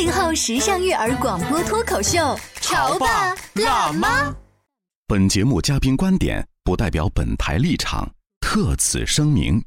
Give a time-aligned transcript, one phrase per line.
[0.00, 4.34] 八零后时尚育儿广播脱口秀，潮爸辣妈。
[5.06, 9.62] 本节目嘉宾观点不代表本台立场，特此声明。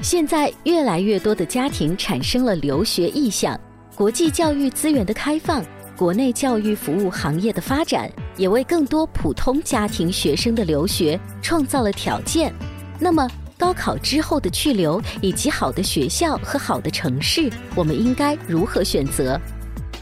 [0.00, 3.56] 现在越来越多的家庭产生了留学意向，
[3.94, 5.64] 国际教育资源的开放，
[5.96, 12.52] 国内教育服务行业的发展，也为更多普通家庭学生的留学创造了条件。
[12.98, 19.40] 那么，高考之后的去留以及好的学校和好的城市，我们应该如何选择？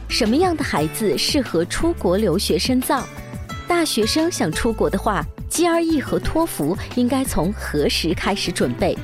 [0.08, 3.06] 什么样的孩子适合出国留学深造？
[3.68, 8.96] 大学生想出国的话，GRE 和托福应该从何时开始准备？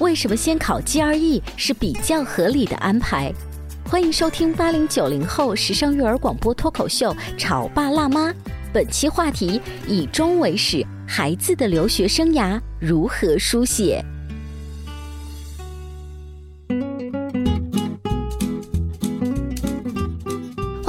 [0.00, 3.32] 为什么先考 GRE 是比较合理的安排？
[3.86, 8.30] 欢迎收听八零九零后时尚育儿广播脱口秀《潮爸辣妈》，
[8.72, 14.04] 本期话题以终为始，孩子的留学生涯如何书写？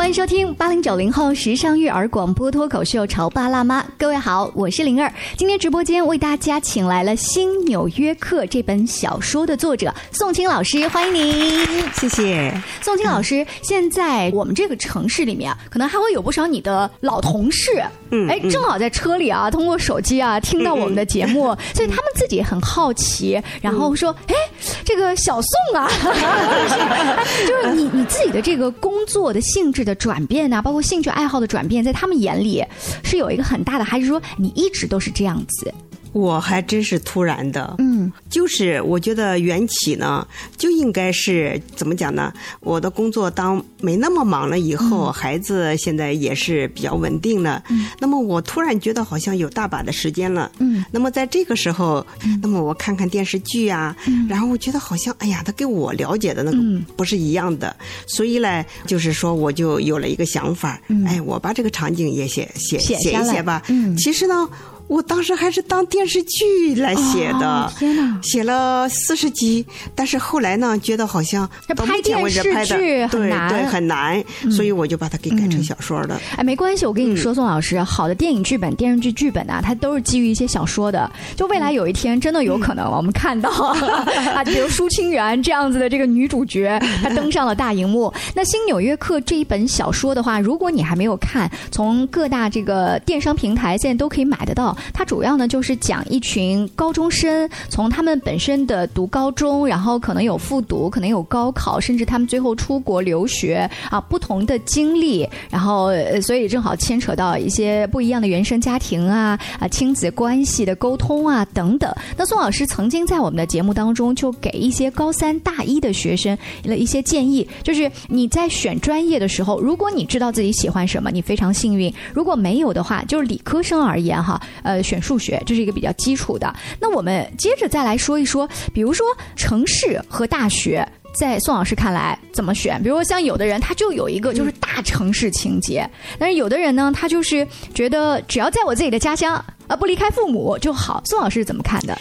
[0.06, 5.12] 欢迎收听八零九零后时尚育儿广播脱口秀《潮爸辣妈》，各位好，我是灵儿。
[5.36, 12.54] 今天直播间为大家请来了《新纽约客》这本小说的作者宋青老师，欢迎您，谢谢
[12.84, 13.44] 宋青老师。
[13.64, 24.36] 现在我们这个城市里面啊，可能还会有不少你的老同事，嗯哎，正好在车里啊，通过手机啊听到我们的节目，所以他们自己很好奇，然后说：“哎，
[24.84, 25.90] 这个小宋啊，
[27.48, 32.64] 就是你你自己的这个工作的性质的。”转变呐、啊，包括兴趣爱好的转变，在他们眼里
[33.04, 35.74] 是有一个很大的，还是说你一直都是这样子？
[36.16, 42.32] 我还真是突然的，嗯，就是我觉得缘起呢，就应该是怎么讲呢？
[42.62, 56.58] 我的工作当没那么忙了以后，嗯、孩子现在也是比较稳定了，嗯，那么我突然觉得好像有大把的时间了，嗯，那么在这个时候，嗯、那么我看看电视剧啊，嗯、然后我觉得好像，哎呀，他跟我了解的那个
[56.96, 57.76] 不是一样的，
[58.08, 64.48] 所以嘞，就是说我就有了一个想法，哎，我把这个场景也写写写写一写吧，嗯，其实呢。
[64.88, 69.66] 我当时还是当电视剧来写的，哦、天哪，写了四十集，
[69.96, 76.20] 但是后来呢，觉得好像到目前为止拍的对对很难，嗯、所以我就把它给改成小说了。
[76.38, 81.12] 哎，没关系，我跟你说，宋老师，好的电影剧本、电视剧剧本啊，它都是基于一些小说的。
[81.36, 83.50] 就未来有一天，真的有可能我们看到
[84.36, 88.14] 啊，就比如舒清源这样子的这个女主角，她登上了大荧幕。
[88.36, 94.75] 那《新纽约客》这一本小说的话，如果你还没有看，从各大这个电商平台现在都可以买得到。
[94.94, 111.94] 它主要呢就是讲一群高中生，从他们本身的读高中，然后可能有复读，可能有高考，甚至他们最后出国留学啊，不同的经历，然后、呃、所以正好牵扯到一些不一样的原生家庭啊啊亲子关系的沟通啊等等。
[112.18, 126.54] 那宋老师曾经在我们的节目当中就给一些高三大一的学生了一些建议，就是你在选专业的时候，如果你知道自己喜欢什么，你非常幸运；如果没有的话，就是理科生而言哈，呃，选数学这是一个比较基础的。
[126.82, 129.06] 那我们接着再来说一说，比如说
[129.38, 130.86] 城市和大学。
[131.18, 132.78] 在宋老师看来怎么选？
[132.84, 135.90] 比如说像有的人他就有一个就是大城市情节，
[136.20, 139.34] 但是有的人呢，他就是觉得只要在我自己的家乡
[139.70, 141.02] 啊，不离开父母就好。
[141.06, 141.98] 宋老师是怎么看的？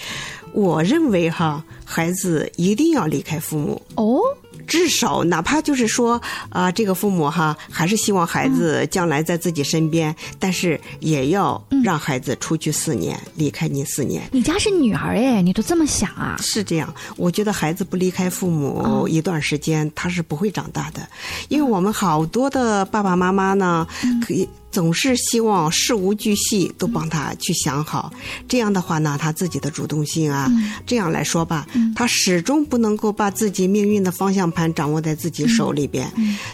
[0.52, 4.18] 我认为哈，孩子一定要离开父母哦。
[4.66, 6.20] 至少哪怕就是说
[6.50, 14.22] 啊、这个父母哈还是希望孩子将来在自己身边，但是也要让孩子出去四年，离开你四年。
[14.32, 16.36] 你家是女儿哎，你都这么想啊？
[16.40, 21.06] 是这样，我觉得孩子不离开父母一段时间，他是不会长大的，
[21.48, 23.86] 因为我们好多的爸爸妈妈呢，
[24.26, 24.48] 可以。
[24.74, 28.12] 总是希望事无巨细都帮他去想好，
[28.48, 30.50] 这样的话呢，他自己的主动性啊，
[30.84, 36.10] 这样来说吧，他始终不能够把自己命运的方向盘掌握在自己手里边。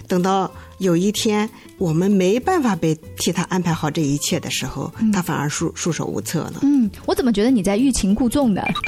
[0.06, 6.54] 等到有一天我们没办法被替他安排好这一切的时候，他反而束束手无策了。
[6.62, 8.62] 嗯，我怎么觉得你在欲擒故纵呢？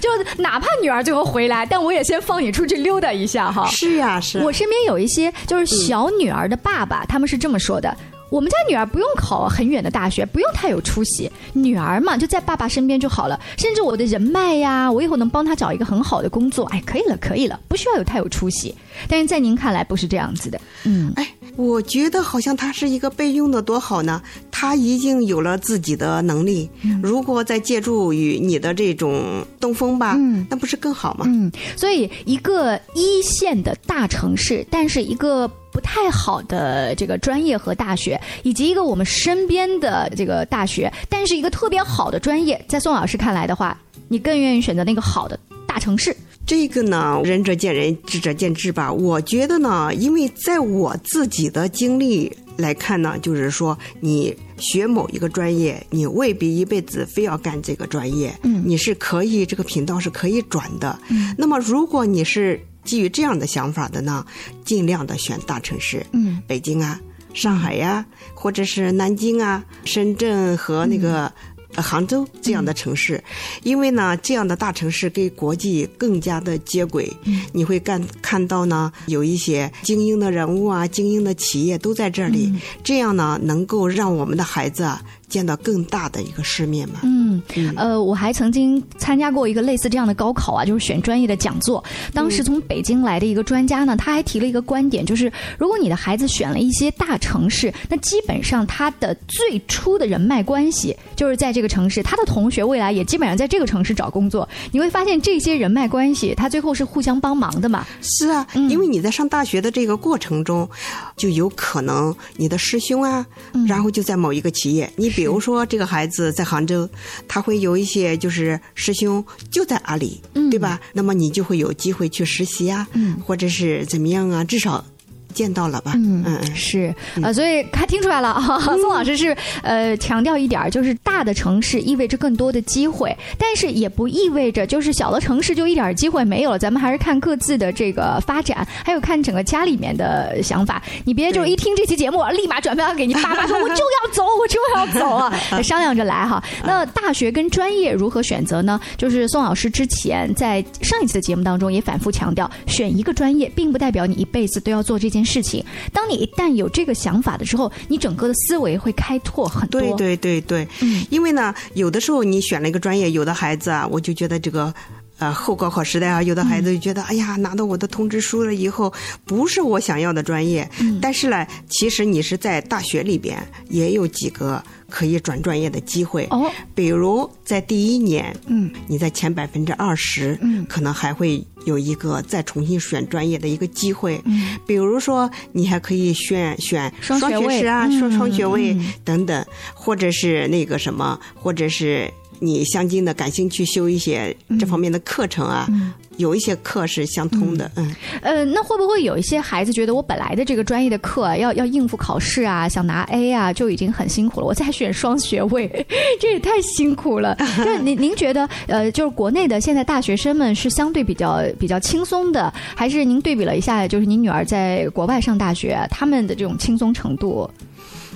[0.00, 3.68] 就就哪怕女儿最后回来，但我也先放你出去溜达一下哈。
[3.68, 4.38] 是呀，是。
[4.38, 7.94] 我身边有一些就是小女儿的爸爸，他们是这么说的。
[8.34, 13.38] 我们家女儿不用考很远的大学，不用太有出息，女儿嘛就在爸爸身边就好了。
[13.56, 18.74] 甚至我的人脉呀，我以后能帮她找一个很好的工作，哎，可以了，可以了，不需要有太有出息。
[19.06, 24.20] 但是在您看来不是这样子的，嗯，哎，我觉得好像她是一个备用的多好呢。
[24.50, 26.68] 她已经有了自己的能力，
[27.00, 31.24] 如果再借助于你的这种东风吧，嗯，那不是更好吗？
[31.28, 35.48] 嗯，所以一个一线的大城市，但是一个。
[35.74, 43.76] 不太好的这个专业和大学，以及一个我们身边的这个大学，但是一个特别好的专业，在宋老师看来的话，
[44.06, 45.36] 你更愿意选择那个好的
[45.66, 46.16] 大城市？
[46.46, 48.92] 这个呢，仁者见仁，智者见智吧。
[48.92, 60.96] 我觉得呢，因为在我自己的经历来看呢，就是说，你学某一个专业，你未必一辈子非要干这个专业，嗯，你是可以这个频道是可以转的。
[61.08, 62.64] 嗯，那么如果你是。
[62.84, 64.24] 基于这样的想法的呢，
[64.64, 67.00] 尽量的选大城市，嗯，北京啊、
[67.32, 68.04] 上海呀，
[68.34, 71.32] 或者是南京啊、深圳和那个
[71.76, 73.22] 杭州这样的城市，
[73.62, 77.10] 因为呢，这样的大城市跟国际更加的接轨，
[77.52, 82.52] 你会看看到呢，有一些精英的人物啊、精英的企业都在这里，
[82.84, 85.02] 这样呢，能够让我们的孩子啊。
[85.34, 87.00] 见到更大的一个世面嘛？
[87.02, 87.42] 嗯，
[87.74, 91.82] 呃，我还曾经参加过一个类似这样的高考啊，就是选专业的讲座。
[92.12, 104.48] 当时从北京来的一个专家呢，他还提了一个观点，就是如果你的孩子选了一些大城市，那基本上他的最初的人脉关系就是在这个城市，他的同学未来也基本上在这个城市找工作。
[104.70, 107.84] 你会发现这些人脉关系，他最后是互相帮忙的嘛？
[108.00, 110.68] 是啊，因为你在上大学的这个过程中，
[111.16, 113.26] 就有可能你的师兄啊，
[113.66, 115.10] 然后就在某一个企业，你。
[115.14, 116.88] 比如说，这个孩子在杭州，
[117.26, 120.80] 他会有一些就是师兄就在阿里，对吧？
[120.92, 122.86] 那么你就会有机会去实习啊，
[123.24, 124.44] 或者是怎么样啊？
[124.44, 124.84] 至少。
[125.34, 125.92] 见到了吧？
[125.96, 128.40] 嗯嗯是呃，所以他听出来了。
[128.80, 136.58] 宋老师是呃强调一点，就是大的城市意味着更多的机会，但是也不意味着就是小的城市就一点机会没有了。
[136.58, 140.80] 咱们还是看各自的这个发展，还有看整个家里面的想法。
[141.04, 145.32] 你别就是一听这期节目，立马转发给你爸爸，说我就要走，我就要走啊！
[145.62, 146.42] 商量着来哈。
[146.64, 148.80] 那大学跟专业如何选择呢？
[148.96, 155.23] 就是宋老师之前在上一次的节目当中也反复强调，选一个专业并不代表你一辈子都要做这件。
[155.24, 159.80] 事情，当你一旦有这个想法的时候，你整个的思维会开拓很多。
[159.80, 164.72] 对对对对，嗯，因为呢，有的时候你选了一个专业，有的孩子啊，我就觉得这个。
[165.16, 168.92] 呃，后高考时代啊，有的孩子就觉得，哎呀，拿到我的通知书了以后，
[169.24, 170.68] 不是我想要的专业。
[171.00, 173.40] 但是呢，其实你是在大学里边
[173.70, 174.60] 也有几个
[174.94, 176.24] 可以转专业的机会。
[176.30, 184.22] 哦，比如在第一年，嗯，你在前百分之二十，嗯，可能还会有一个再重新选专业的一个机会。
[184.24, 189.44] 嗯，比如说你还可以选选双学士啊，双双学位等等，
[189.74, 192.08] 或者是那个什么，或者是。
[192.40, 195.68] 你相近的感兴趣修一些这方面的课程啊，
[196.16, 197.94] 有一些课是相通的，嗯。
[198.20, 205.68] 呃，那会不会有一些孩子觉得我本来的这个专业的课要要应付考试啊，想拿 A 啊，就已经很辛苦了，我再选双学位，
[206.20, 207.36] 这也太辛苦了。
[207.64, 217.48] 就您您觉得，呃，就是国内的现在大学生们是相对比较比较轻松的，还是您对比了一下，就是您女儿在国外上大学，他们的这种轻松程度？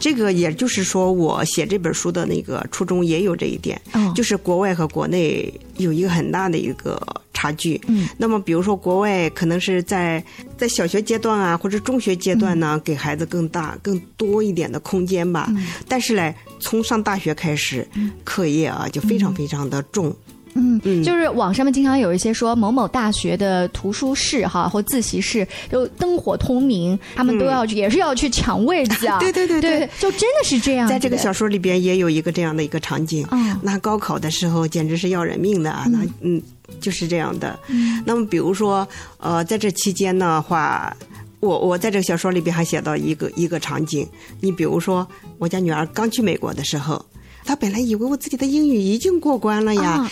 [0.01, 3.81] 这个也就是说，我写这本书的那个初衷也有这一点，
[4.15, 7.01] 就是国外和国内有一个很大的一个
[7.35, 7.81] 差距。
[7.87, 10.23] 嗯，那么比如说国外可能是在
[10.57, 15.53] 在小学阶段啊，或者中学阶段呢，给孩子更大、更多一点的空间吧。
[15.87, 17.87] 但是呢，从上大学开始，
[18.25, 20.15] 课业啊就非常非常的重。
[20.59, 29.19] 嗯，就是网上面经常有一些说某某大学的图书室哈或自习室就灯火通明，他们都要去，也是要去抢位子啊。
[29.21, 30.89] 对对对对，就真的是这样。
[30.89, 33.27] 在这个小说里边也有一个这样的一个场景。
[33.63, 35.85] 那高考的时候简直是要人命的啊！
[35.89, 36.43] 那嗯，
[36.81, 37.59] 就是这样的。
[38.05, 38.87] 那么比如说
[39.19, 40.97] 呃，在这期间的话，
[41.41, 44.07] 我我在这个小说里边还写到一个一个场景。
[44.41, 45.07] 你比如说，
[45.39, 47.05] 我家女儿刚去美国的时候，
[47.45, 50.11] 她本来以为我自己的英语已经过关了呀。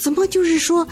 [0.00, 0.86] 怎么就是说，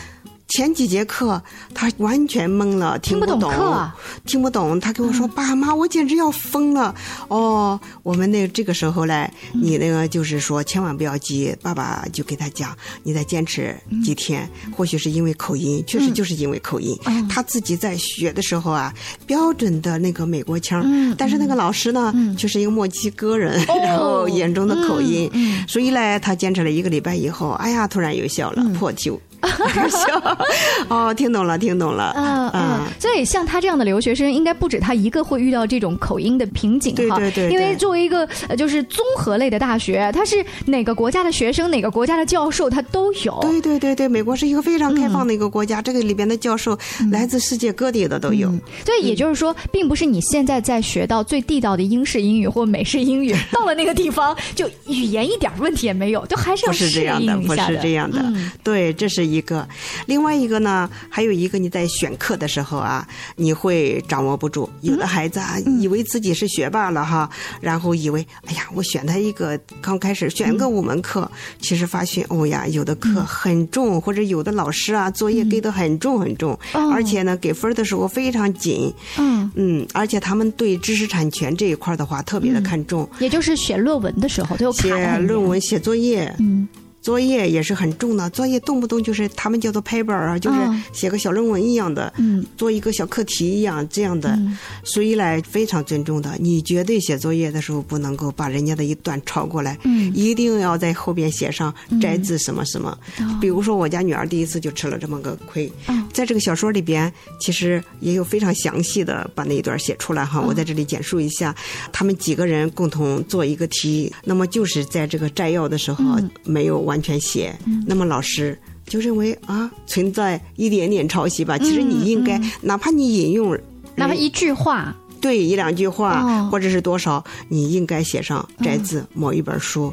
[0.48, 1.40] 前几节课
[1.74, 3.38] 他完全懵了，听不懂。
[3.38, 3.94] 懂，课啊？
[4.24, 4.80] 听不懂。
[4.80, 6.94] 他跟我说：“爸妈，我简直要疯了。”
[7.28, 11.54] 哦，我们那这个时候嘞，你那个就是说，千万不要急。
[11.62, 16.98] 爸爸就给他讲，你再坚持几天，或许是因为口音，确实就是因为口音。
[17.28, 18.92] 他自己在学的时候啊，
[19.26, 20.82] 标准的那个美国腔，
[21.18, 25.30] 但是那个老师呢，却是一个墨西哥人，然后眼中的口音，
[25.68, 29.12] 所以嘞，他坚持了一个礼拜以后，哎呀，突然有效了，破题。
[29.42, 30.36] 笑
[30.88, 32.12] 哦，听懂了，听懂了。
[32.16, 37.16] 嗯嗯，所以像他这样的留学生，应该不止他一个会遇到这种口音的瓶颈哈。
[37.16, 37.52] 对对对。
[37.52, 43.38] 因为作为一个呃就是综合类的大学，他是哪个国家的学生，哪个国家的教授，他都有。
[43.42, 46.76] 对对对对，美国是一个非常开放的一个国家，这个里边的教授
[47.12, 48.48] 来自世界各地的都有。
[48.84, 56.86] 所以也就是说，并不是你现在在学到最地道的英式英语或美式英语， 到了那个地方就语言一点问题也没有，就还是要适
[57.20, 57.66] 应一下的。
[57.66, 58.20] 不是这样的，
[58.64, 59.27] 对，这是。
[59.30, 59.68] 一个，
[60.06, 63.06] 另外一个呢，还有一个你在选课的时候啊，
[63.36, 64.68] 你会掌握不住。
[64.80, 67.28] 有的孩子啊，以为自己是学霸了哈，
[67.60, 71.30] 然后以为，哎呀，我选他一个刚开始选个五门课，
[71.60, 76.58] 其实发现，哦呀，有的课很重，或者有的老师啊，作业给的很重很重，
[76.92, 78.92] 而且呢，给分的时候非常紧。
[79.18, 79.50] 嗯。
[79.54, 86.32] 嗯，而且他们对知识产权这一块的话特别的看重，也就是写论文的时候，就写论文、写作业。
[86.38, 86.68] 嗯。
[87.00, 90.58] 作业也是很重的，作业动不动就是他们叫做 paper 啊，就是
[90.92, 92.12] 写个小论文一样的，
[92.56, 94.36] 做一个小课题一样这样的，
[94.82, 96.36] 所以呢非常尊重的。
[96.40, 99.78] 你绝对写作业的时候不能够把人家的一段抄过来，
[100.12, 102.98] 一定要在后边写上摘自什么什么。
[103.40, 105.70] 比如说我家女儿第一次就吃了这么个亏，
[106.12, 111.54] 在这个小说里边其实也有非常详细的把那一段写出来哈，我在这里简述一下，
[111.92, 116.04] 他们几个人共同做一个题，那么就是在这个摘要的时候
[116.44, 116.88] 没有。
[116.88, 117.54] 完全写，
[117.86, 121.56] 那么老师就认为啊，存在一点点抄袭吧。
[121.58, 123.58] 其实你应该，哪怕你引用，
[123.94, 129.92] 哪怕一句话，对一两句话，或者是多少，你应该写上摘自某一本书。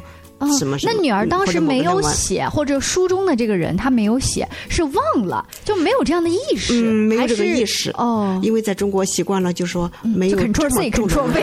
[0.58, 0.92] 什么什么？
[0.92, 8.38] 那女儿当时没有写，或者书中的这个人他没有写，是忘了，就没有这样的意识，没有这个意识哦。
[8.42, 11.42] 因为在中国习惯了，就说没有 Ctrl C Ctrl V，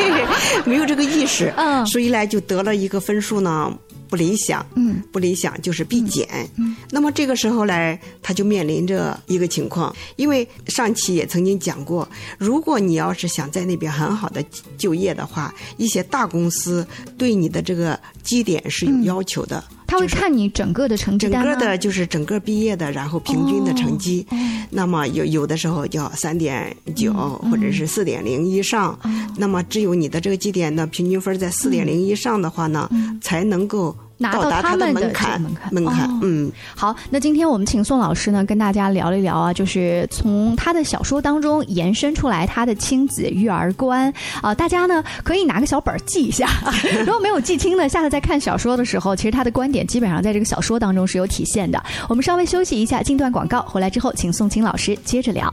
[0.64, 3.70] 没有这个意识，嗯，所以来，就得了一个分数呢。
[4.14, 6.24] 不理想，嗯，不理想就是必减。
[6.56, 14.40] 嗯，那么这个时候呢，他就面临着一个情况，因为上期也曾经讲过，如果你要是想在那边很好的
[14.78, 16.86] 就业的话，一些大公司
[17.18, 19.64] 对你的这个基点是有要求的。
[19.86, 24.24] 他会看你整个的成绩整个的就是整个毕业的，然后平均的成绩。
[24.70, 28.96] 那么有有的时候叫三点九或者是四点零以上。
[29.36, 32.88] 那么只有你的这个基点的平均分在四点零以上的话呢，
[33.20, 33.96] 才能够。
[34.20, 35.40] 到他们的门槛，
[35.70, 46.48] 门槛，嗯，好，那今天我们请宋老师呢跟大家聊一聊啊，就是从他的小说当中延伸出来他的亲子育儿观啊，大家呢可以拿个小本记一下，
[47.04, 51.82] 如果没有记清呢，下次再看小说的时候，其实他的观点基本上在这个小说当中是有体现的。
[52.08, 55.52] 我们稍微休息一下，进段广告，回来之后请宋青老师接着聊。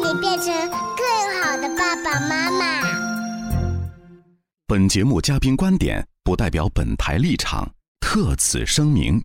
[0.00, 0.46] 你变成。
[0.96, 2.82] 更好的爸爸妈妈。
[4.66, 7.68] 本节目嘉宾观点不代表本台立场，
[8.00, 9.22] 特此声明。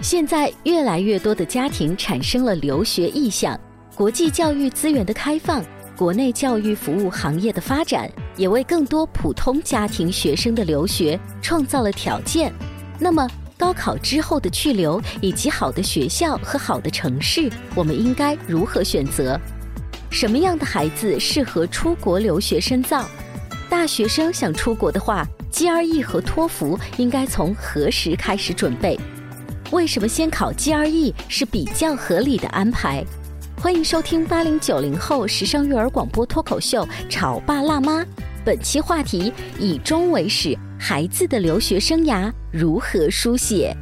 [0.00, 3.58] 现在越来越多的家庭产生了留学意向，
[3.94, 5.64] 国际教育资源的开放，
[5.96, 12.52] 国内教育服务行业的发展，也为更多普通家庭学生的留学创造了条件。
[12.98, 19.38] 那么，高考之后的去留以及好的学校和好的城市，我们应该如何选择？
[20.10, 23.08] 什么样的孩子适合出国留学深造？
[23.68, 28.98] 大学生想出国的话，GRE 和托福应该从何时开始准备？
[29.72, 33.02] 为什么先考 GRE 是比较合理的安排？
[33.58, 38.02] 欢迎收听八零九零后时尚育儿广播脱口秀《潮爸辣妈》。
[38.44, 43.76] 本期话题：以终为始，孩子的留学生涯如何书写？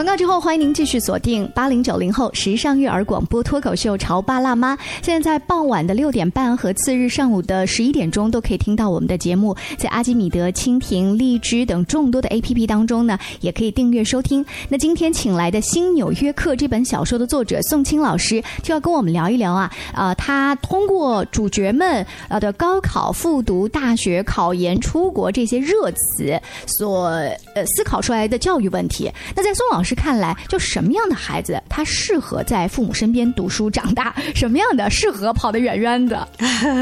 [0.00, 4.74] 广告之后，欢迎您继续锁定八零九零后时尚育儿广播脱口秀《潮爸辣妈》。
[5.02, 14.42] 现在在傍晚的六点半和次日上午的十一点钟都可以听到我们的节目，在阿基米德、蜻蜓、荔枝等众多的 APP 当中呢，也可以订阅收听。
[14.70, 27.08] 那今天请来的《新纽约客》这本小说的作者宋清老师就要跟我们聊一聊啊，呃，他通过主角们呃的高考、复读、大学、考研、出国这些热词所
[27.54, 29.12] 呃思考出来的教育问题。
[29.36, 29.89] 那在宋老师。
[29.94, 36.28] 看来，就什么样的孩子他适合在父母身边读书长大，什么样的适合跑得远远的？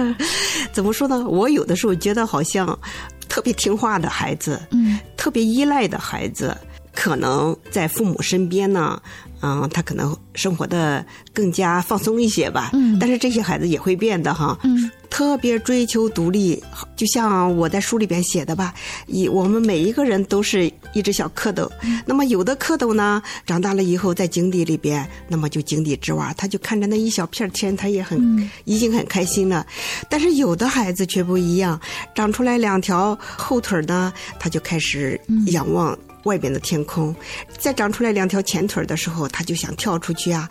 [0.72, 1.26] 怎么说呢？
[1.28, 2.78] 我有的时候觉得好像
[3.28, 6.56] 特别听话的孩子，嗯，特别依赖的孩子，
[6.94, 9.00] 可能在父母身边呢。
[9.40, 12.70] 嗯，他可能生活的更加放松一些吧。
[12.72, 14.58] 嗯，但是这些孩子也会变的哈。
[14.64, 16.62] 嗯，特别追求独立，
[16.96, 18.74] 就像我在书里边写的吧。
[19.06, 21.68] 一我们每一个人都是一只小蝌蚪。
[22.06, 29.66] 那么有的蝌蚪呢，长大了以后在井底里边，那么就井底之蛙，他就看着那一小片天，他也很已经很开心了。
[30.08, 31.80] 但是有的孩子却不一样，
[32.14, 35.98] 长出来两条后腿呢，他就开始仰望。
[36.24, 37.14] 外边的天空，
[37.58, 40.46] 再长出来两条前腿的时候，他就想跳出去啊，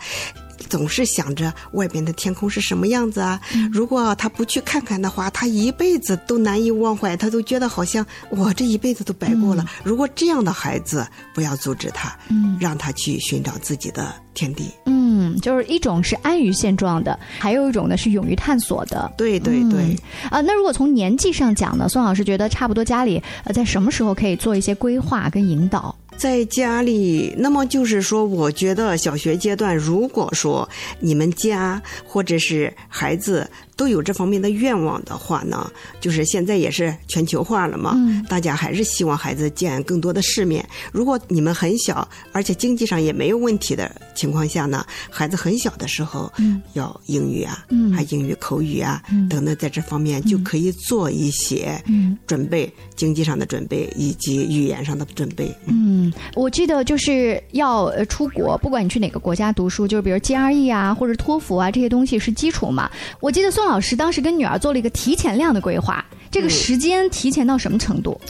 [0.68, 3.40] 总是想着外边的天空是什么样子啊。
[3.72, 9.64] 如果他不去看看的话，他一辈子都难以忘怀，他都觉得好像我这一辈子都白过了。
[9.82, 12.16] 如果这样的孩子，不要阻止他，
[12.58, 14.70] 让他去寻找自己的天地。
[14.86, 19.10] 嗯，就是一种是安于现状的，还有一种呢是勇于探索的。
[19.16, 19.96] 对对对。
[20.30, 25.94] 啊，那如果从年纪上讲呢，宋老师觉得差不多家里呃在什么时候可以做一些规划跟引导？
[26.18, 33.48] 在家里，那么就是说，我觉得小学阶段，如果说你们家或者是孩子。
[33.78, 35.70] 都有这方面的愿望的话呢，
[36.00, 37.94] 就是现在也是全球化了嘛，
[38.28, 40.68] 大家还是希望孩子见更多的世面。
[40.90, 46.30] 如果你们很小，而且经济上也没有问题的情况下呢，孩子很小的时候，
[46.72, 51.80] 要英语啊，还英语口语啊等等，在这方面就可以做一些
[52.26, 55.54] 准备，经济上的准备以及语言上的准备。
[55.66, 62.90] 嗯，我记得就是要呃出国，不管你去哪个国家读书，就是比如 GRE 啊或者托福啊这些东西是基础嘛。
[63.20, 63.67] 我记得宋。
[63.68, 68.20] 老师当时跟女儿做了一个提前量的规划，这个时间提前到什么程度？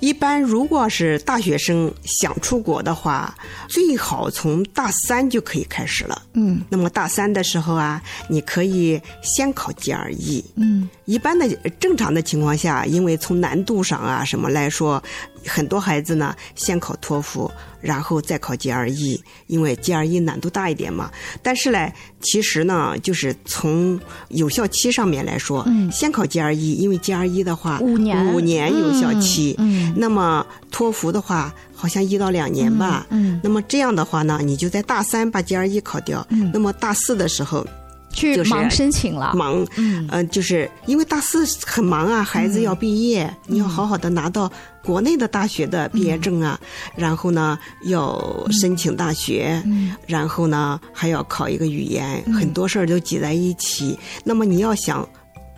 [0.00, 3.36] 一般如果是大学生想出国的话，
[3.68, 6.22] 最好从大三就可以开始了。
[6.32, 10.42] 嗯，那么大三的时候啊，你可以先考 GRE。
[10.56, 11.46] 嗯，一般的
[11.78, 15.02] 正常的情况下，因为从难度上啊什么来说。
[15.46, 17.50] 很多孩子呢，先考托福，
[17.80, 21.10] 然后再考 GRE，因为 GRE 难度大一点嘛。
[21.42, 21.90] 但是呢，
[22.20, 29.54] 其实呢，就是从有效期上面来说，先考 GRE，因为 GRE 的话，五年五年有效期。
[29.58, 33.06] 嗯，那么托福的话，好像一到两年吧。
[33.10, 36.26] 嗯，那么这样的话呢，你就在大三把 GRE 考掉。
[36.30, 37.66] 嗯，那么大四的时候。
[38.12, 44.50] 去忙申请了，忙，嗯，呃，就是因为大四很忙啊，孩子要毕业，你要好好的拿到
[44.82, 46.58] 国内的大学的毕业证啊，
[46.96, 49.62] 然后呢要申请大学，
[50.06, 53.98] 然后呢还要考一个语言，很多事儿都挤在一起。
[54.24, 55.08] 那么你要想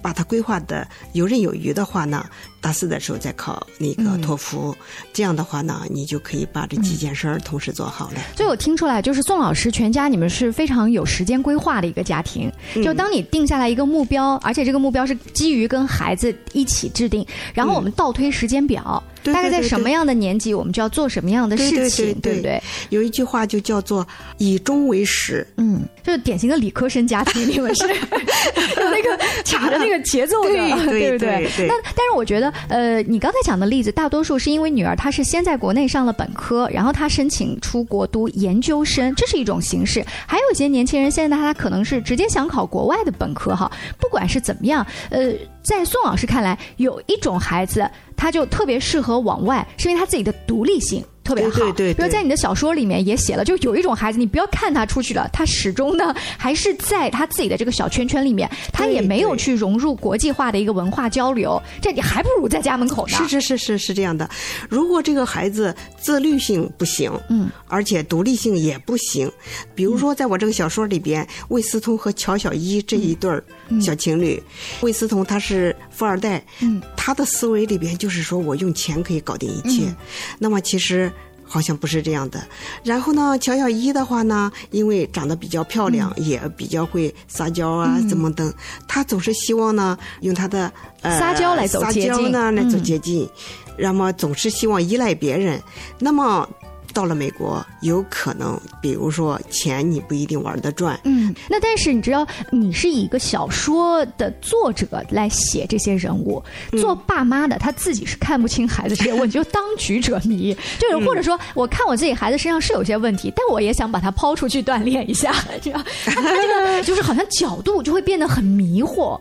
[0.02, 2.24] 把它规划的游刃有余的话呢？
[2.62, 4.74] 大四的时候再考那个托福，
[5.12, 8.20] 这样的话呢，你就可以把这几件事儿同时做好了。
[8.36, 12.50] 所以我听出来，就是宋老师全家你们是非常有时间规划的一个家庭。
[12.76, 22.62] 就当你定下来一个目标，而且这个目标是基于跟孩子一起制定，然后我们倒推时间表，大概在什么样的年纪，我们就要做什么样的事情，对不对？
[22.90, 24.06] 有一句话就叫做
[24.38, 27.86] “以终为始”，嗯，就是典型的理科生家庭，你们是
[28.76, 30.50] 那个 卡着那个节奏的，
[30.86, 31.48] 对不对？
[31.68, 32.52] 那但是我觉得。
[32.68, 40.04] 呃，你刚才讲的例子，大多数是因为女儿她是先在国内上了本科，然后她申请出国读研究生，这是一种形式。
[40.26, 43.70] 还有一些年轻人现在他可能是直接想考国外的本科哈。
[43.98, 45.32] 不管是怎么样，呃，
[45.62, 51.04] 在宋老师看来，有一种孩子他就特别适合往外，是因为他自己的独立性。
[51.24, 51.94] 特别好，对对对。
[51.94, 63.16] 比如在你的小说里面也写了，就有一种孩子，你不要看他出去了，他始终呢还是在他自己的这个小圈圈里面，他也没有去融入国际化的一个文化交流，这你还不如在家门口呢。
[63.16, 64.28] 是是是是是这样的，
[64.68, 69.30] 如果这个孩子自律性不行，嗯，而且独立性也不行，
[69.74, 73.42] 比如说在我这个小说里边，魏思通和乔小一这一对儿
[73.80, 74.42] 小情侣，
[74.80, 79.96] 魏思通他是富二代，嗯，他的思维里边就是说我用钱可以搞定一切，嗯
[80.38, 81.10] 那么其实。
[81.52, 82.42] 好像不是这样的。
[82.82, 88.08] 然后呢，乔小一的话呢，因为长得比较漂亮，也比较会撒娇啊，嗯。
[88.08, 88.50] 怎么等，
[88.88, 92.32] 他总是希望呢，用他的呃撒娇来走捷径。
[92.32, 92.82] 呢来走嗯。
[92.82, 93.28] 捷径，
[93.76, 95.62] 那么总是希望依赖别人。
[95.98, 96.48] 那么
[96.92, 119.18] 到了美国，有可能，比如说钱你不一定玩得转，嗯，那但是你知道，你是以一个小说的作者来写这些人物，做爸妈的他自己是看不清孩子这些问题，就当局者迷，就是或者说，我看我自己孩子身上是有些问题，但我也想把他抛出去锻炼一下， 这样，他 他这个就是好像角度就会变得很迷惑。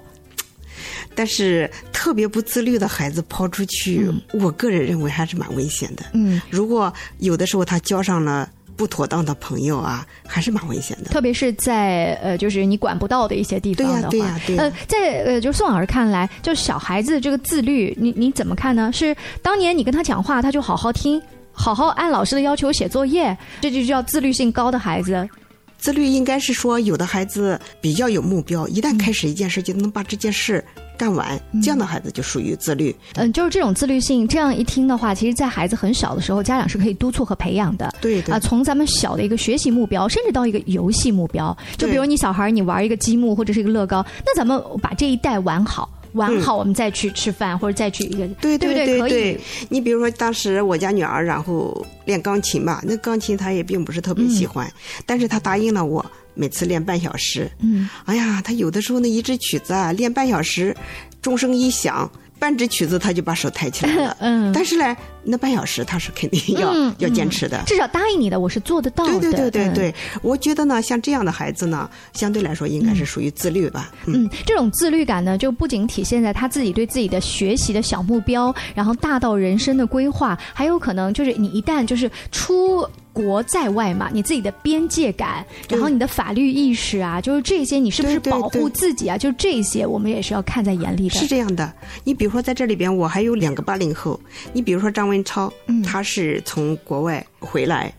[1.16, 6.04] 但是特别不自律的孩子抛出去，我个人认为还是蛮危险的。
[6.14, 11.12] 嗯，如果有的时候他交上了不妥当的朋友啊，还是蛮危险的。
[11.12, 18.92] 特别是在呃，就是你管不到的一些地方的话，对呀对呀呃，在呃，就是宋老师看来，就小孩子这个自律，你你怎么看呢？
[18.92, 21.22] 是当年你跟他讲话，他就好好听，
[21.52, 25.30] 好好按老师的要求写作业，这就叫自律性高的孩子。
[25.78, 30.64] 自律应该是说，有的孩子比较有目标，一旦开始一件事，就能把这件事
[31.02, 32.96] 干完，这样的孩子就属于自律。
[33.16, 37.92] 嗯，就是这种自律性，这样一听的话，其实，在孩子很小的时候，家长是可以督促和培养的。
[38.00, 38.32] 对对。
[38.32, 49.00] 啊，从咱们小的一个学习目标，甚至到一个游戏目标，就比如你小孩你玩一个积木或者是一个乐高，那咱们把这一代玩好，玩好，我们再去吃饭或者再去一个，对对不对？
[49.00, 49.10] 可以。
[49.10, 54.72] 对，你比如说当时我家女儿，然后练钢琴吧，那钢琴她也并不是特别喜欢，
[55.08, 57.50] 但是她答应了我，每次练半小时。
[57.60, 60.76] 嗯，哎呀，他有的时候那一支曲子啊，练半小时，
[61.22, 64.18] 钟声一响，半支曲子他就把手抬起来了。
[64.22, 67.62] 嗯但是呢，那半小时他是肯定要、嗯 要坚持的。
[67.66, 69.20] 至少答应你的，我是做得到的。
[69.20, 73.92] 对对对对嗯对，我觉得呢，像这样的孩子呢，相对来说应该是属于自律吧。
[74.08, 82.88] 嗯，这种自律感呢，就不仅体现在他自己对自己的学习的小目标，然后大到人生的规划，还有可能就是你一旦就是出。
[83.14, 89.18] 国在外嘛，你自己的边界感，然后你的法律意识啊，就是这些，你是不是保护自己啊？
[89.18, 91.20] 就这些，我们也是要看在眼里的。
[91.20, 91.72] 是这样的，
[92.04, 94.20] 你比如说在这里边，我还有两个八零后，
[94.54, 97.94] 你比如说张文超，嗯他是从国外回来，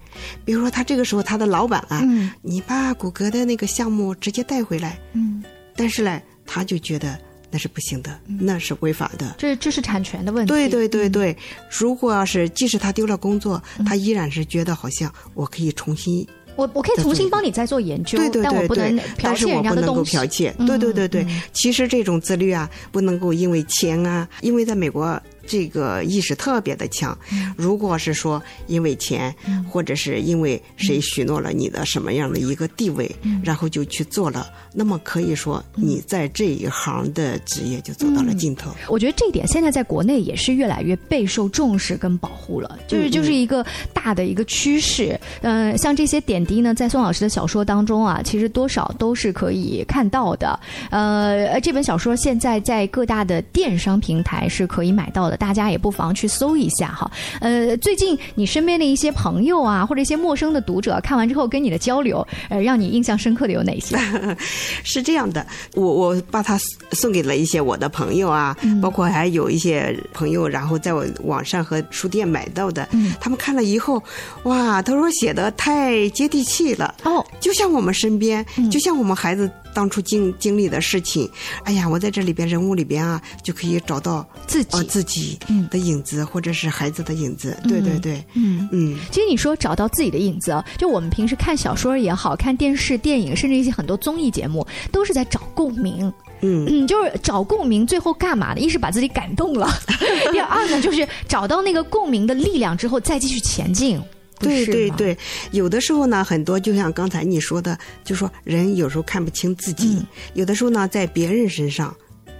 [0.44, 5.42] 比如说他这个时候他的老板啊，嗯你把谷歌的那个项目直接带回来，嗯，
[5.76, 7.18] 但是呢，他就觉得
[7.52, 9.34] 那是不行的，那是违法的。
[9.36, 10.48] 这知识产权的问题。
[10.48, 11.36] 对对对对，
[11.70, 20.16] 如果要是即使他丢了工作，嗯他依然是觉得好像我可以重新我我可以重新帮你再做研究，对对对但我不能，剽窃人家我不能够的东西。
[20.16, 20.54] 剽窃。
[20.58, 27.16] 嗯对对对对嗯，其实这种自律啊，不能够因为钱啊，因为在美国这个意识特别的强。
[27.32, 29.34] 嗯如果是说因为钱，
[29.70, 38.70] 或者是因为谁许诺了你的什么样的一个地位，嗯然后就去做了，那么可以说你在这一行的职业就走到了尽头。
[38.88, 45.18] 我觉得这一点现在在国内也是越来越备受重视跟保护了，就是嗯就是一个大的一个趋势。
[45.42, 50.58] 嗯、像这些点滴呢，在宋老师的小说当中啊，其实多少都是可以看到的。
[50.90, 57.10] 呃，这本小说现在在各大的电商平台是可以买到的，大家也不妨去搜一下哈。
[57.40, 63.96] 呃，最近你身边的一些朋友啊，或者一些陌生的读者看完之后跟你的交流，呃，让你印象深刻的有哪些？
[64.84, 66.58] 是这样的，我我把它
[66.92, 72.88] 送给了一些我的朋友啊，包括还有一些朋友，然后在我网上和书店买到的，
[73.20, 74.02] 他们看了以后，
[74.44, 81.28] 哇，他说写的太接地气了，哦，就像我们身边，就像我们孩子当初经经历的事情，
[81.64, 85.38] 哎呀，我在这里边人物里边啊，就可以找到自己、呃、自己
[85.70, 87.68] 的影子，或者是孩子的影子，嗯。
[87.68, 88.68] 对对对，嗯。
[88.72, 88.98] 嗯。
[89.10, 96.12] 其实你说找到自己的影子啊，就我们平时看小说也好看电视、电影，甚至一些很多综艺节目，都是在找共鸣。
[96.40, 96.66] 嗯。
[96.68, 98.60] 嗯，就是找共鸣，最后干嘛呢？
[98.60, 99.68] 一是把自己感动了，
[100.32, 104.00] 第二呢，就是找到那个共鸣的力量之后，再继续前进。
[104.42, 105.18] 不对对对，
[105.50, 111.94] 有的时候呢，很多就像刚才你说的，就说人有时候看不清自己，嗯有的时候呢，在别人身上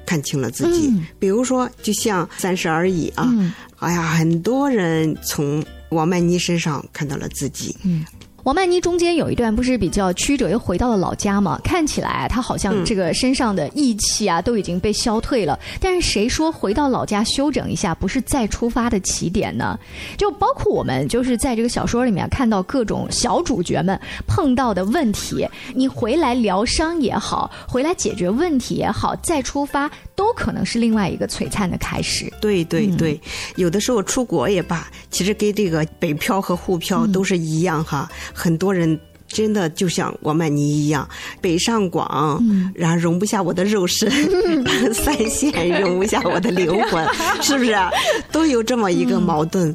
[0.04, 0.88] 看清了自己。
[0.88, 7.76] 嗯比如说，就像《三十而已》啊，嗯哎呀，很多人从王曼妮身上看到了自己。
[7.84, 8.04] 嗯。
[8.44, 11.60] 王曼妮中间有一段不是比较曲折，又回到了老家嘛？
[11.62, 15.56] 看起来她好像这个身上的义气啊都已经被消退了。
[15.80, 19.78] 但是谁说回到老家休整一下不是再出发的起点呢？
[20.18, 29.88] 就包括我们就是在这个小说里面看到各种小主角们碰到的问题，你回来疗伤也好，回来解决问题也好，再出发
[30.22, 32.32] 都可能是另外一个璀璨的开始。
[32.40, 33.20] 对对嗯对，
[33.56, 38.08] 有的时候出国也罢，其实跟这个北漂和沪漂都是一样哈。
[38.32, 41.08] 很多人真的就像王曼妮一样，
[41.40, 42.40] 北上广，
[42.72, 44.08] 然后容不下我的肉身；
[44.94, 47.04] 三线容不下我的灵魂，
[47.42, 47.74] 是不是？
[48.30, 49.74] 都有这么一个矛盾。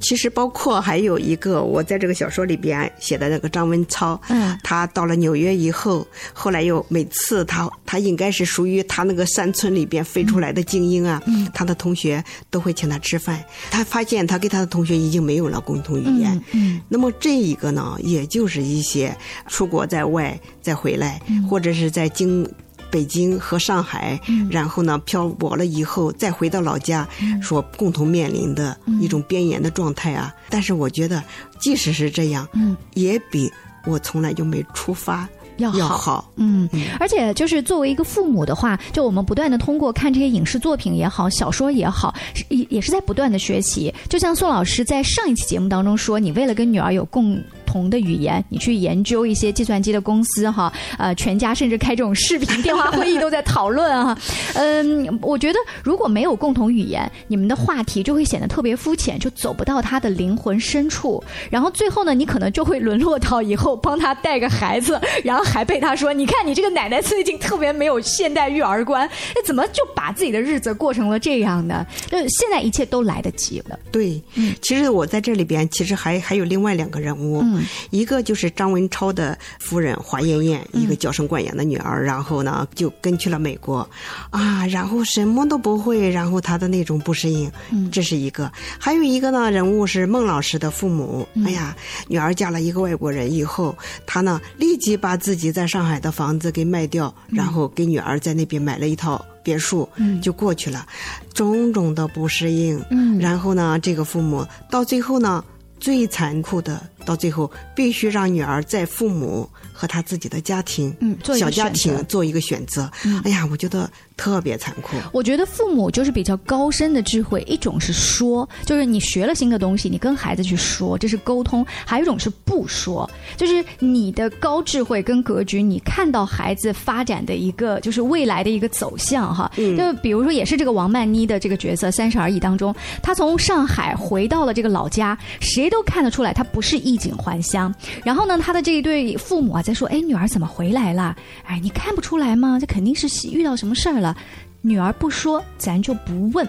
[0.00, 19.16] 其实包括还有一个，我在这个小说里边写的那个张文超，嗯，他到了纽约以后，后来又每次他他应该是属于他那个山村里边飞出来的精英啊，嗯，他的同学都会请他吃饭，他发现他跟他的同学已经没有了共同语言，嗯，那么这一个呢，也就是一些
[19.48, 22.48] 出国在外再回来，或者是在经。
[22.90, 24.20] 北京和上海，
[24.50, 27.06] 然后呢漂泊了以后再回到老家，
[27.42, 30.34] 所共同面临的一种边缘的状态啊。
[30.48, 31.22] 但是我觉得，
[31.58, 32.46] 即使是这样，
[32.94, 33.50] 也比
[33.86, 35.28] 我从来就没出发。
[35.58, 36.68] 要好，嗯，
[37.00, 42.14] 而且就是作为一个父母的话，就我们不断的通过看这些影视作品也好，小说也好，
[42.48, 43.92] 也也是在不断的学习。
[44.08, 54.18] 就像宋老师在上一期节目当中说，你为了跟女儿有共同的语言，你去研究一些计算机的公司哈，呃，全家甚至开这种视频电话会议都在讨论啊。
[54.54, 61.22] 嗯，我觉得如果没有共同语言，你们的话题就会显得特别肤浅，就走不到他的灵魂深处。
[61.50, 65.44] 然后最后呢，你可能就会沦落到以后帮他带个孩子，然后。
[65.48, 71.84] 还被他说：“你看，你这个奶奶最近特别没有现代育儿观，那 怎么就把自己的日子过成了这样呢？
[72.10, 77.57] 那现在一切都来得及了。”对，嗯，其实我在这里边，其实还还有另外两个人物，嗯，
[77.88, 83.88] 一个就是张文超的夫人华艳艳，一个娇生惯养的女儿，然后呢就跟去了美国，
[84.28, 91.74] 啊，然后什么都不会，然后她的那种不适应，嗯，这是一个；还有一个呢人物是孟老师的父母，哎呀，
[92.06, 95.38] 女儿嫁了一个外国人以后，他呢立即把自己。
[95.38, 99.88] 自己在上海的房子给卖掉，然后给女儿在那边买了一套别墅，
[100.20, 100.84] 就过去了。
[101.32, 102.82] 种种的不适应，
[103.20, 105.44] 然后呢，这个父母到最后呢，
[105.78, 112.90] 最残酷的，到最后必须让女儿在父母和她自己的家庭，嗯，做小家庭做一个选择。
[113.24, 113.90] 哎呀，我觉得。
[114.18, 114.96] 特别残酷。
[115.12, 129.48] 我觉得父母就是比较高深的智慧，一种是说，就是你学了新的东西，你跟孩子去说，这是沟通；还有一种是不说，就是你的高智慧跟格局，你看到孩子发展的一个就是未来的一个走向哈。
[129.54, 137.72] 就比如说，也是这个王曼妮的这个角色《三十而已》当中，她从上海回到了这个老家，谁都看得出来她不是衣锦还乡。
[138.04, 141.16] 然后呢，他的这一对父母啊在说：“哎，女儿怎么回来了？
[141.44, 142.58] 哎，你看不出来吗？
[142.60, 144.16] 这肯定是遇到什么事儿了。”
[144.60, 146.46] 女儿不说，咱就不问。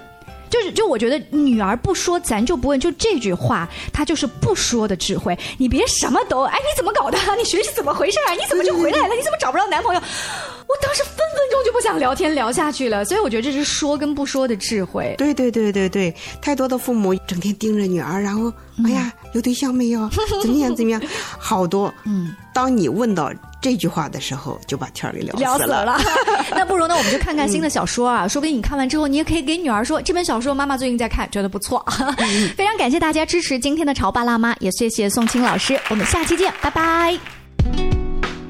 [0.50, 2.80] 就是就我觉得女儿不说，咱就不问。
[2.80, 5.38] 就这句话，她就是不说的智慧。
[5.58, 7.18] 你别什么都哎，你怎么搞的？
[7.38, 8.34] 你学习怎么回事啊？
[8.34, 9.16] 你怎么就回来了？
[9.16, 10.00] 你怎么找不着男朋友？
[10.00, 13.04] 我当时分分钟就不想聊天聊下去了。
[13.06, 15.16] 所以我觉得这是说跟不说的智慧。
[15.18, 18.52] 对对对对对，太多的父母整天盯着女儿，然后
[18.86, 20.10] 哎呀，有对象没有？
[20.42, 21.02] 怎么样怎么样？
[21.38, 21.94] 好多。
[22.06, 23.32] 嗯，当你问到。
[23.62, 26.00] 这句话的时候就把天儿给聊死了。
[26.52, 31.86] 那不如呢，我们就看看新的小说啊，说不定你看完之后，你也可以给女儿说这本小说，妈妈最近在看，觉得不错。
[32.56, 37.18] 非常感谢大家支持今天的潮爸辣妈，也谢谢宋青老师，我们下期见，拜拜。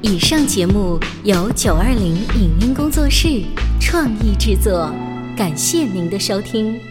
[0.02, 3.42] 以上节目由九二零影音工作室
[3.80, 4.90] 创意制作，
[5.36, 6.89] 感谢您的收听。